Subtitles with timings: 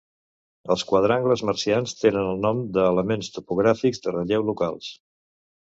[0.75, 4.95] Els quadrangles marcians tenen el nom d'elements topogràfics de relleu locals.